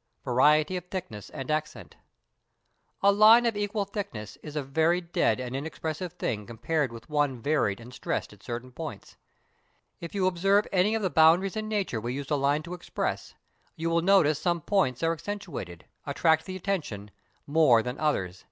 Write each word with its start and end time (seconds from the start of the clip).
[Sidenote: 0.00 0.34
Variety 0.34 0.76
of 0.78 0.84
Thickness 0.86 1.28
and 1.28 1.50
Accent.] 1.50 1.96
A 3.02 3.12
line 3.12 3.44
of 3.44 3.54
equal 3.54 3.84
thickness 3.84 4.38
is 4.42 4.56
a 4.56 4.62
very 4.62 5.02
dead 5.02 5.38
and 5.40 5.54
inexpressive 5.54 6.14
thing 6.14 6.46
compared 6.46 6.90
with 6.90 7.10
one 7.10 7.42
varied 7.42 7.80
and 7.80 7.92
stressed 7.92 8.32
at 8.32 8.42
certain 8.42 8.72
points. 8.72 9.18
If 10.00 10.14
you 10.14 10.26
observe 10.26 10.66
any 10.72 10.94
of 10.94 11.02
the 11.02 11.10
boundaries 11.10 11.54
in 11.54 11.68
nature 11.68 12.00
we 12.00 12.14
use 12.14 12.30
a 12.30 12.36
line 12.36 12.62
to 12.62 12.72
express, 12.72 13.34
you 13.76 13.90
will 13.90 14.00
notice 14.00 14.38
some 14.38 14.62
points 14.62 15.02
are 15.02 15.12
accentuated, 15.12 15.84
attract 16.06 16.46
the 16.46 16.56
attention, 16.56 17.10
more 17.46 17.82
than 17.82 17.98
others. 17.98 18.46